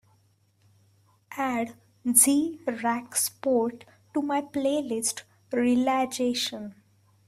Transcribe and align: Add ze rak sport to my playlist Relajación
Add 1.37 1.73
ze 2.15 2.35
rak 2.65 3.15
sport 3.15 3.85
to 4.15 4.21
my 4.23 4.41
playlist 4.41 5.21
Relajación 5.51 6.73